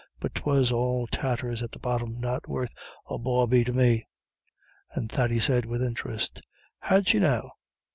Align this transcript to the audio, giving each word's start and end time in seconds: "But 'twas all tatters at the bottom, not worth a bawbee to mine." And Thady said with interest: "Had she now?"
"But 0.19 0.33
'twas 0.33 0.71
all 0.71 1.05
tatters 1.05 1.61
at 1.61 1.73
the 1.73 1.77
bottom, 1.77 2.19
not 2.19 2.49
worth 2.49 2.73
a 3.07 3.19
bawbee 3.19 3.63
to 3.65 3.71
mine." 3.71 4.01
And 4.95 5.11
Thady 5.11 5.37
said 5.39 5.67
with 5.67 5.83
interest: 5.83 6.41
"Had 6.79 7.07
she 7.09 7.19
now?" 7.19 7.51